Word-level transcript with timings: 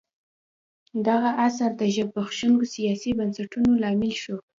دغه 1.07 1.29
عصر 1.45 1.69
د 1.79 1.83
زبېښونکو 1.95 2.65
سیاسي 2.75 3.11
بنسټونو 3.19 3.71
لامل 3.83 4.13
شو. 4.21 4.35